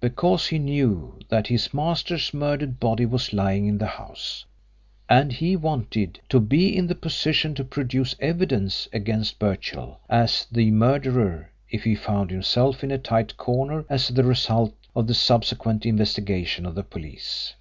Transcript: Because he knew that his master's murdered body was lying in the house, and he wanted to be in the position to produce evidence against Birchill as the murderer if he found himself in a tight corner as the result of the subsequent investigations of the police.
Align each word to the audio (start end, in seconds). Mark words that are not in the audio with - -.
Because 0.00 0.46
he 0.46 0.58
knew 0.58 1.18
that 1.28 1.48
his 1.48 1.74
master's 1.74 2.32
murdered 2.32 2.80
body 2.80 3.04
was 3.04 3.34
lying 3.34 3.66
in 3.66 3.76
the 3.76 3.84
house, 3.86 4.46
and 5.10 5.30
he 5.30 5.56
wanted 5.56 6.18
to 6.30 6.40
be 6.40 6.74
in 6.74 6.86
the 6.86 6.94
position 6.94 7.54
to 7.54 7.64
produce 7.64 8.16
evidence 8.18 8.88
against 8.94 9.38
Birchill 9.38 10.00
as 10.08 10.46
the 10.50 10.70
murderer 10.70 11.50
if 11.68 11.84
he 11.84 11.94
found 11.94 12.30
himself 12.30 12.82
in 12.82 12.90
a 12.92 12.96
tight 12.96 13.36
corner 13.36 13.84
as 13.90 14.08
the 14.08 14.24
result 14.24 14.74
of 14.96 15.06
the 15.06 15.12
subsequent 15.12 15.84
investigations 15.84 16.66
of 16.66 16.76
the 16.76 16.82
police. 16.82 17.52